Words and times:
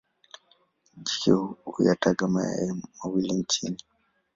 Jike 1.05 1.31
huyataga 1.71 2.23
mayai 2.33 2.71
mawili 3.03 3.43
chini. 3.49 3.83